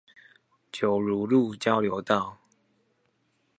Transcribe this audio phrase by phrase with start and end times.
[0.71, 2.39] 九如路交流道